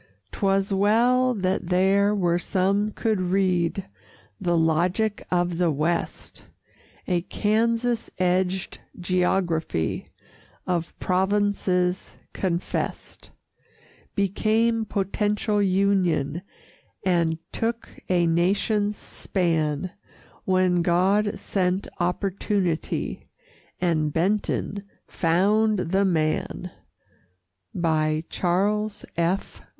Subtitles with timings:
[0.31, 3.85] 'Twas well that there were some could read
[4.39, 6.43] The logic of the West!
[7.07, 10.09] A Kansas edged geography,
[10.65, 13.29] Of provinces confessed,
[14.15, 16.41] Became potential Union
[17.05, 19.91] And took a Nation's span
[20.45, 23.29] When God sent Opportunity
[23.79, 26.71] And Benton found the Man!
[28.31, 29.61] CHARLES F.